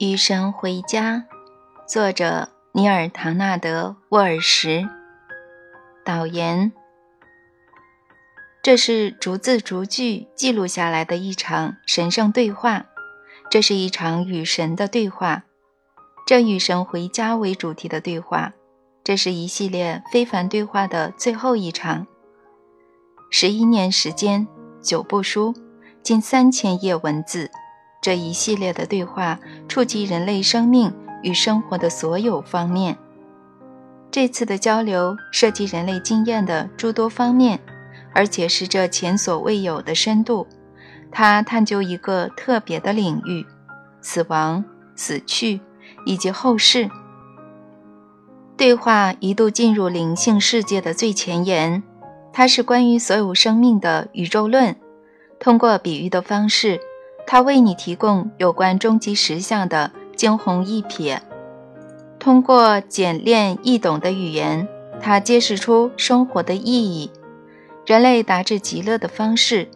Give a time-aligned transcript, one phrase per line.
[0.00, 1.26] 与神回家，
[1.86, 4.88] 作者尼尔·唐纳德·沃尔什。
[6.02, 6.72] 导言：
[8.62, 12.86] 这是逐字逐句记录下来的一场神圣对话，
[13.50, 15.44] 这是一场与神的对话，
[16.26, 18.54] 这与神回家为主题的对话，
[19.04, 22.06] 这是一系列非凡对话的最后一场。
[23.28, 24.48] 十一年时间，
[24.80, 25.54] 九部书，
[26.02, 27.50] 近三千页文字。
[28.00, 32.96] 这一系列的对话触及人类生命与生活的所有方面。
[34.10, 37.60] 这次的交流涉及人类经验的诸多方面，
[38.14, 40.46] 而且是这前所未有的深度。
[41.12, 43.44] 它探究一个特别的领域：
[44.00, 44.64] 死亡、
[44.96, 45.60] 死去
[46.06, 46.90] 以及后世。
[48.56, 51.82] 对话一度进入灵性世界的最前沿，
[52.32, 54.76] 它是关于所有生命的宇宙论，
[55.38, 56.80] 通过比喻的方式。
[57.32, 61.20] 他为你提供有关终极实相的惊鸿一瞥，
[62.18, 64.66] 通过简练易懂的语言，
[65.00, 67.12] 他揭示出生活的意义、
[67.86, 69.68] 人类达至极乐的方式、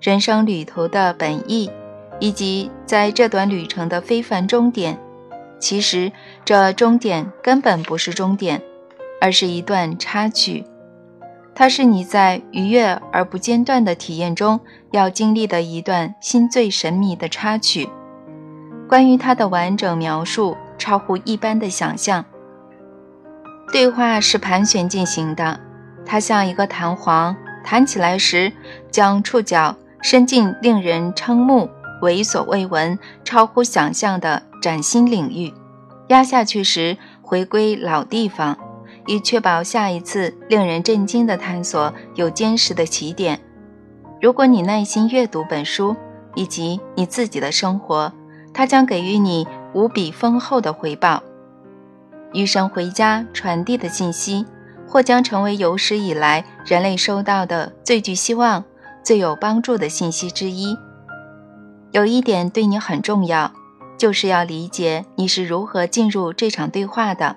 [0.00, 1.70] 人生旅途的本意，
[2.18, 4.98] 以及在这段旅程的非凡终点。
[5.60, 6.10] 其实，
[6.46, 8.62] 这终点根本不是终点，
[9.20, 10.64] 而是一段插曲。
[11.54, 17.88] 它是你在愉悦而不间断的体验中要经历的一段心最神秘的插曲。
[18.88, 22.24] 关于它的完整描述超乎一般的想象。
[23.72, 25.60] 对话是盘旋进行的，
[26.04, 28.52] 它像一个弹簧，弹起来时
[28.90, 35.54] 将触角伸进令人瞠目、闻所未闻、超乎想象的崭新领域，
[36.08, 38.58] 压下去时回归老地方。
[39.06, 43.40] 以确保下一次令人震惊的探索有坚实的起点。
[44.20, 45.96] 如果你耐心阅读本书
[46.34, 48.12] 以及你自己的生活，
[48.54, 51.22] 它将给予你无比丰厚的回报。
[52.32, 54.46] 余生回家传递的信息，
[54.86, 58.64] 或将成为有史以来人类收到的最具希望、
[59.02, 60.76] 最有帮助的信息之一。
[61.90, 63.52] 有一点对你很重要，
[63.98, 67.36] 就是要理解你是如何进入这场对话的。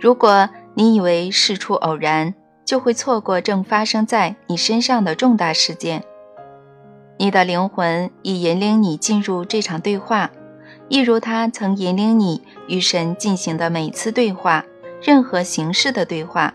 [0.00, 6.04] 如果你以为事出偶然，就会错过正发生在你身上的重大事件。
[7.18, 10.30] 你的灵魂已引领你进入这场对话，
[10.88, 14.64] 一如他曾引领你与神进行的每次对话，
[15.02, 16.54] 任何形式的对话。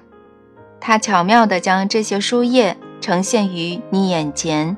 [0.79, 4.75] 他巧妙地将这些书页呈现于你眼前，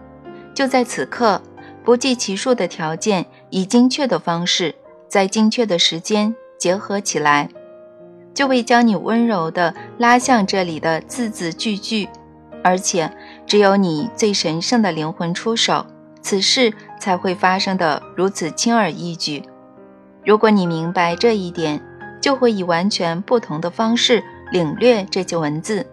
[0.54, 1.42] 就在此刻，
[1.84, 4.76] 不计其数的条件以精确的方式，
[5.08, 7.50] 在精确的时间结合起来。
[8.38, 12.08] 就会将你温柔地拉向这里的字字句句，
[12.64, 13.12] 而且
[13.48, 15.88] 只有你最神圣的灵魂出手，
[16.22, 19.42] 此事才会发生的如此轻而易举。
[20.24, 21.82] 如果你明白这一点，
[22.22, 25.88] 就会以完全不同的方式领略这些文字。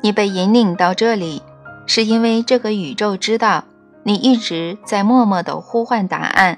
[0.00, 1.42] 你被引领到这里，
[1.84, 3.64] 是因为这个宇宙知道
[4.04, 6.56] 你一直在默默地呼唤答案，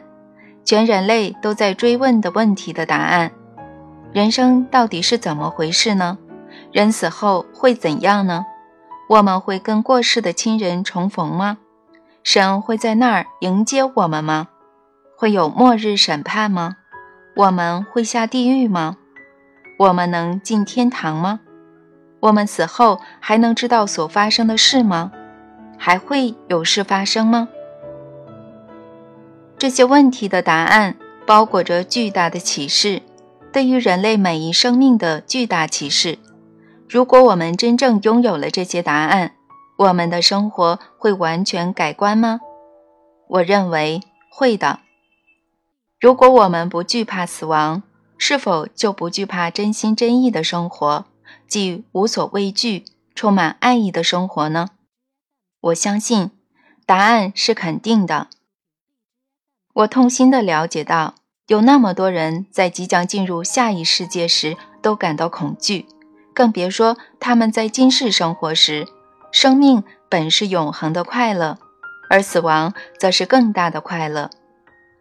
[0.65, 3.33] 全人类都在追问的问题的答案。
[4.13, 6.19] 人生到底是怎么回事呢？
[6.71, 8.45] 人死后会怎样呢？
[9.09, 11.57] 我们会跟过世的亲人重逢吗？
[12.23, 14.49] 神会在那儿迎接我们吗？
[15.17, 16.77] 会有末日审判吗？
[17.37, 18.99] 我们会下地狱吗？
[19.79, 21.41] 我们能进天堂吗？
[22.21, 25.11] 我们死后还能知道所发生的事吗？
[25.79, 27.49] 还会有事发生吗？
[29.57, 30.97] 这些问题的答案
[31.27, 33.01] 包裹着巨大的启示。
[33.53, 36.19] 对于人类每一生命的巨大启示。
[36.89, 39.35] 如果我们真正拥有了这些答案，
[39.77, 42.41] 我们的生活会完全改观吗？
[43.29, 44.81] 我认为会的。
[46.01, 47.83] 如果我们不惧怕死亡，
[48.17, 51.05] 是否就不惧怕真心真意的生活，
[51.47, 52.85] 即无所畏惧、
[53.15, 54.71] 充满爱意的生活呢？
[55.61, 56.31] 我相信，
[56.87, 58.29] 答案是肯定的。
[59.75, 61.15] 我痛心地了解到。
[61.49, 65.87] 有那么多人在即将进入下一世界时都感到恐惧，
[66.33, 68.87] 更别说他们在今世生活时。
[69.33, 71.59] 生命本是永恒的快乐，
[72.11, 74.31] 而死亡则是更大的快乐。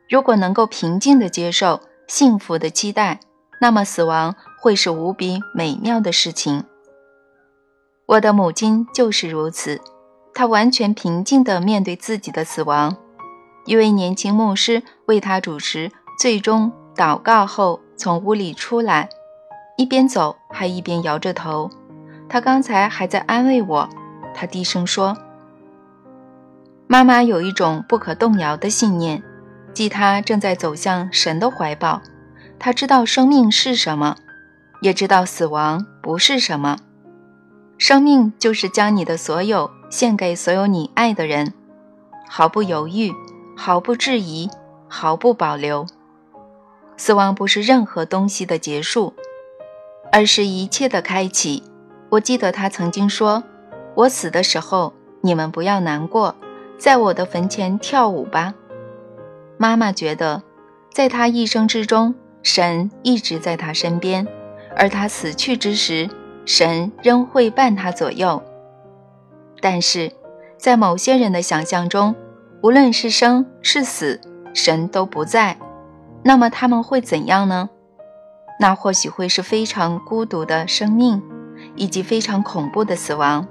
[0.09, 3.19] 如果能够平静地接受幸福的期待，
[3.59, 6.63] 那么死亡会是无比美妙的事情。
[8.07, 9.79] 我的母亲就是如此，
[10.33, 12.97] 她完全平静地面对自己的死亡。
[13.65, 15.91] 一位年轻牧师为她主持。
[16.21, 19.09] 最终祷告后，从屋里出来，
[19.75, 21.67] 一边走还一边摇着头。
[22.29, 23.89] 他刚才还在安慰我。
[24.31, 25.17] 他低声说
[26.85, 29.23] ：“妈妈有一种不可动摇的信念，
[29.73, 31.99] 即他正在走向神的怀抱。
[32.59, 34.15] 他知道生命是什么，
[34.83, 36.77] 也知道死亡不是什么。
[37.79, 41.51] 生命就是将你的所有献给所有你爱的人，
[42.29, 43.11] 毫不犹豫，
[43.57, 44.51] 毫不质疑，
[44.87, 45.87] 毫不保留。
[47.03, 49.15] 死亡不是任何东西的结束，
[50.11, 51.63] 而是一切的开启。
[52.09, 53.43] 我记得他曾经说
[53.97, 56.35] ：“我死的时候，你们不要难过，
[56.77, 58.53] 在我的坟前跳舞吧。”
[59.57, 60.43] 妈妈觉得，
[60.93, 62.13] 在他一生之中，
[62.43, 64.27] 神一直在他身边，
[64.75, 66.07] 而他死去之时，
[66.45, 68.43] 神仍会伴他左右。
[69.59, 70.11] 但是，
[70.55, 72.13] 在某些人的想象中，
[72.61, 74.21] 无论是生是死，
[74.53, 75.57] 神都不在。
[76.23, 77.69] 那么他们会怎样呢？
[78.59, 81.21] 那或许会是非常孤独的生命，
[81.75, 83.47] 以及非常恐怖的死亡。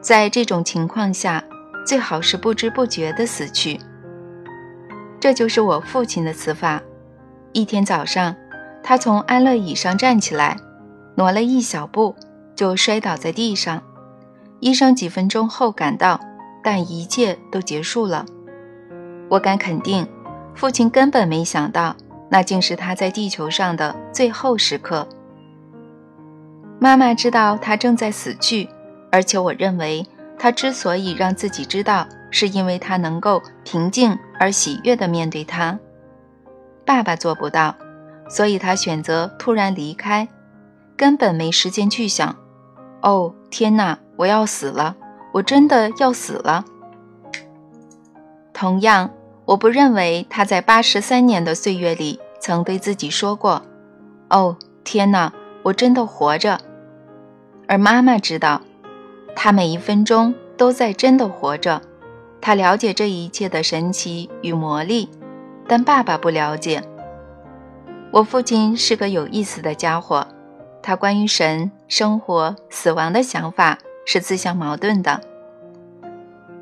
[0.00, 1.44] 在这种情况下，
[1.86, 3.78] 最好是不知不觉地死去。
[5.20, 6.80] 这就是我父亲的死法。
[7.52, 8.34] 一天早上，
[8.82, 10.56] 他从安乐椅上站起来，
[11.16, 12.14] 挪了一小步，
[12.54, 13.82] 就摔倒在地上。
[14.60, 16.18] 医生几分钟后赶到，
[16.62, 18.24] 但一切都结束了。
[19.28, 20.06] 我敢肯定。
[20.58, 21.94] 父亲根本没想到，
[22.28, 25.06] 那竟是他在地球上的最后时刻。
[26.80, 28.68] 妈妈知道他正在死去，
[29.12, 30.04] 而且我认为
[30.36, 35.78] 他之所以让自己知道，是因为他能够平静而喜悦地面对他。
[36.84, 37.76] 爸爸做不到，
[38.28, 40.26] 所以他选择突然离开，
[40.96, 42.34] 根本没时间去想
[43.02, 44.96] ：“哦，天哪，我要死了，
[45.32, 46.64] 我真的要死了。”
[48.52, 49.08] 同样。
[49.48, 53.62] 我不认为他在八十三年的岁月里曾对自己说过
[54.28, 56.60] ：“哦，天哪，我真的活着。”
[57.66, 58.60] 而妈妈知道，
[59.34, 61.80] 他每一分钟都在真的活着。
[62.42, 65.08] 他了解这一切的神奇与魔力，
[65.66, 66.82] 但爸爸不了解。
[68.10, 70.26] 我父亲是个有意思的家伙，
[70.82, 75.22] 他关于神、生活、死亡的想法是自相矛盾的。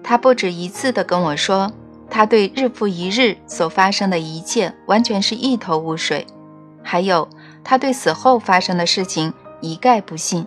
[0.05, 1.73] 他不止一次地跟我说。
[2.08, 6.26] 他对日复一日所发生的一切完全是一头雾水，
[6.82, 7.29] 还有
[7.62, 10.47] 他对死后发生的事情一概不信。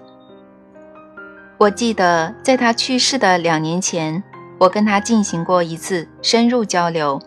[1.58, 4.24] 我记得在他去世的两年前，
[4.58, 7.22] 我跟他进行过一次深入交流，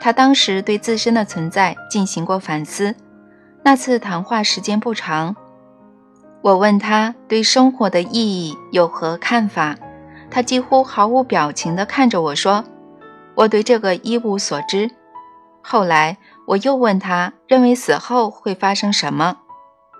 [0.00, 2.94] 他当时对自身的存在进行过反思。
[3.64, 5.34] 那次谈话时间不长，
[6.42, 9.74] 我问他对生活的意义有何看法，
[10.30, 12.62] 他几乎毫无表情地看着我说。
[13.36, 14.90] 我对这个一无所知。
[15.62, 16.16] 后来
[16.46, 19.38] 我又问他，认为死后会发生什么？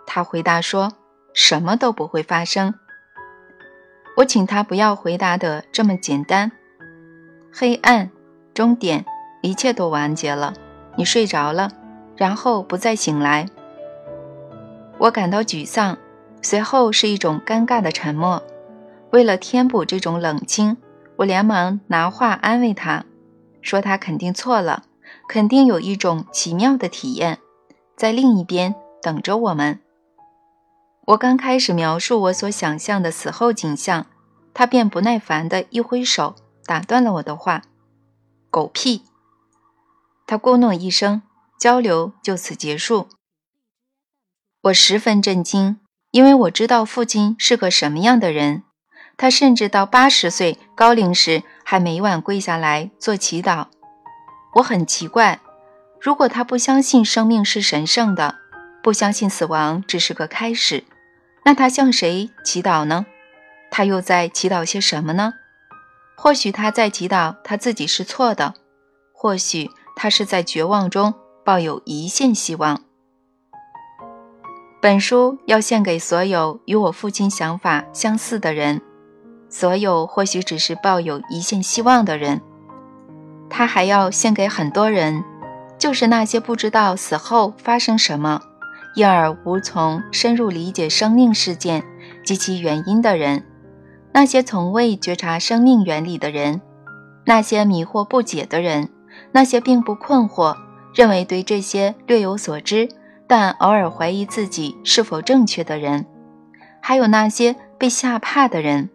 [0.06, 0.92] 他回答说，
[1.34, 2.74] 什么都不会发生。
[4.16, 6.50] 我请他不要回答的这么简单。
[7.52, 8.10] 黑暗，
[8.54, 9.04] 终点，
[9.42, 10.54] 一切都完结了。
[10.96, 11.70] 你睡着了，
[12.16, 13.46] 然后不再醒来。
[14.98, 15.98] 我感到沮丧，
[16.40, 18.42] 随后是一种尴尬的沉默。
[19.10, 20.78] 为了填补这种冷清，
[21.16, 23.04] 我连忙拿话安慰他。
[23.66, 24.84] 说他肯定错了，
[25.28, 27.40] 肯定有一种奇妙的体验，
[27.96, 29.80] 在另一边等着我们。
[31.06, 34.06] 我刚开始描述我所想象的死后景象，
[34.54, 37.62] 他便不耐烦地一挥手，打断了我的话
[38.50, 39.02] ：“狗屁！”
[40.28, 41.22] 他咕哝一声，
[41.58, 43.08] 交流就此结束。
[44.62, 45.80] 我十分震惊，
[46.12, 48.62] 因为我知道父亲是个什么样的人。
[49.16, 53.66] 他甚至到八十岁高龄时，还每晚跪下来做祈祷。
[54.54, 55.40] 我很奇怪，
[56.00, 58.36] 如果他不相信生命是神圣的，
[58.84, 60.84] 不相信死亡只是个开始，
[61.44, 63.04] 那他向谁祈祷呢？
[63.68, 65.32] 他又在祈祷些什么呢？
[66.16, 68.54] 或许他在祈祷他自己是错的，
[69.12, 71.12] 或许他是在绝望中
[71.44, 72.80] 抱有一线希望。
[74.80, 78.80] 本书要献给所有与我父亲想法相似的人。
[79.58, 82.42] 所有或许只是抱有一线希望的人，
[83.48, 85.24] 他还要献给很多人，
[85.78, 88.42] 就是那些不知道死后发生什么，
[88.94, 91.82] 因而无从深入理解生命事件
[92.22, 93.46] 及其原因的人，
[94.12, 96.60] 那些从未觉察生命原理的人，
[97.24, 98.90] 那些迷惑不解的人，
[99.32, 100.54] 那些并不困惑，
[100.92, 102.90] 认为对这些略有所知，
[103.26, 106.04] 但偶尔怀疑自己是否正确的人，
[106.82, 108.90] 还有那些被吓怕的人。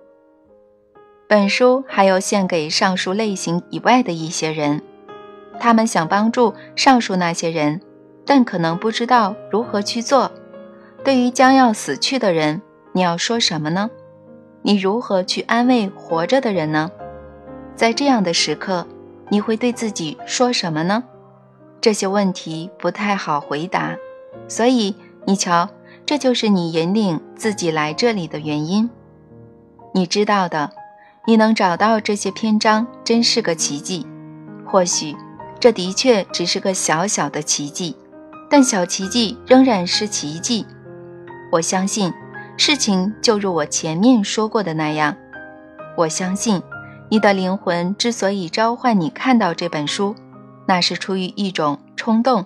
[1.32, 4.82] 本书还要献给上述类型以外的一些人，
[5.62, 7.80] 他们想帮助上述那些人，
[8.26, 10.30] 但可能不知道如何去做。
[11.06, 12.62] 对于将要死去的人，
[12.92, 13.90] 你要说什么呢？
[14.62, 16.92] 你如何去安慰活着的人呢？
[17.78, 18.86] 在这样的时刻，
[19.30, 21.02] 你会对自己说什么呢？
[21.80, 23.96] 这些问题不太好回答，
[24.50, 25.70] 所以你瞧，
[26.06, 28.90] 这就是你引领自己来这里的原因。
[29.94, 30.72] 你知道的，
[31.26, 34.06] 你能找到这些篇章真是个奇迹。
[34.66, 35.16] 或许
[35.60, 37.96] 这的确只是个小小的奇迹，
[38.50, 40.66] 但小奇迹仍然是奇迹。
[41.52, 42.12] 我相信，
[42.58, 45.16] 事情就如我前面说过的那样。
[45.98, 46.62] 我相信。
[47.10, 50.16] 你的灵魂之所以召唤你看到这本书，
[50.66, 52.46] 那是出于一种冲动，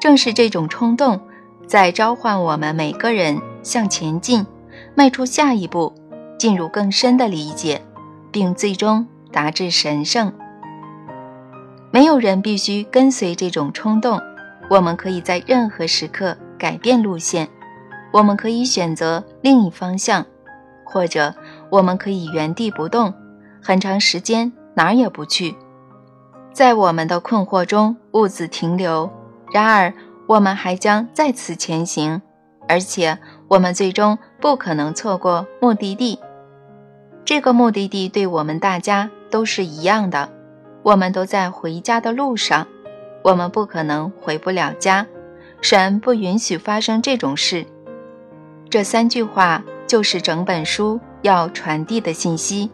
[0.00, 1.20] 正是这种冲动，
[1.68, 4.44] 在召唤我们每个人向前进，
[4.96, 5.94] 迈出下一步，
[6.38, 7.82] 进入更深的理解，
[8.30, 10.32] 并最终达至神圣。
[11.90, 14.20] 没有人必须跟随这种冲动，
[14.68, 17.48] 我们可以在任何时刻改变路线，
[18.12, 20.26] 我们可以选择另一方向，
[20.84, 21.34] 或者
[21.70, 23.14] 我们可以原地不动。
[23.62, 25.56] 很长时间哪儿也不去，
[26.52, 29.10] 在我们的困惑中兀自停留。
[29.52, 29.92] 然而，
[30.26, 32.20] 我们还将再次前行，
[32.68, 36.18] 而且我们最终不可能错过目的地。
[37.26, 40.30] 这个目的地对我们大家都是一样的，
[40.84, 42.68] 我们都在回家的路上。
[43.24, 45.04] 我们不可能回不了家，
[45.60, 47.66] 神不允许发生这种事。
[48.70, 52.70] 这三句话就是整本书要传递的信息。